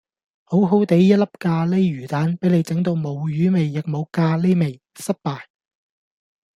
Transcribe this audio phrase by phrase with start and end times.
[0.45, 5.43] 好好哋一粒咖喱魚蛋，俾你整到冇魚味亦都冇咖喱味，失敗